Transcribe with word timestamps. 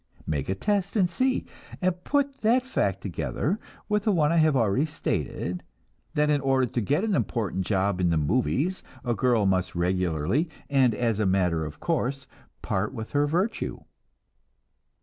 Make 0.25 0.49
a 0.49 0.55
test 0.55 0.95
and 0.95 1.07
see; 1.07 1.45
and 1.79 2.03
put 2.03 2.37
that 2.37 2.65
fact 2.65 3.01
together 3.01 3.59
with 3.87 4.01
the 4.01 4.11
one 4.11 4.31
I 4.31 4.37
have 4.37 4.55
already 4.55 4.87
stated, 4.87 5.61
that 6.15 6.27
in 6.31 6.41
order 6.41 6.65
to 6.65 6.81
get 6.81 7.03
an 7.03 7.13
important 7.13 7.67
job 7.67 8.01
in 8.01 8.09
the 8.09 8.17
"movies," 8.17 8.81
a 9.05 9.13
girl 9.13 9.45
must 9.45 9.75
regularly 9.75 10.49
and 10.71 10.95
as 10.95 11.19
a 11.19 11.27
matter 11.27 11.63
of 11.65 11.79
course 11.79 12.25
part 12.63 12.95
with 12.95 13.11
her 13.11 13.27
virtue. 13.27 13.81